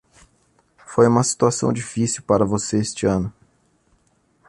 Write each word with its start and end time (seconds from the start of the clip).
Foi 0.83 1.07
uma 1.07 1.23
situação 1.23 1.71
difícil 1.71 2.23
para 2.23 2.43
você 2.43 2.77
este 2.79 3.05
ano. 3.05 3.31